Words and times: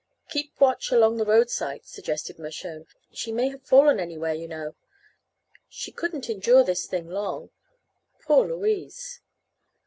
"Keep 0.29 0.59
watch 0.59 0.91
along 0.91 1.17
the 1.17 1.25
roadside," 1.25 1.85
suggested 1.85 2.39
Mershone; 2.39 2.87
"she 3.13 3.31
may 3.31 3.49
have 3.49 3.61
fallen 3.61 3.99
anywhere, 3.99 4.33
you 4.33 4.47
know. 4.47 4.73
She 5.69 5.91
couldn't 5.91 6.27
endure 6.27 6.63
this 6.63 6.87
thing 6.87 7.07
long. 7.07 7.51
Poor 8.23 8.47
Louise!" 8.47 9.21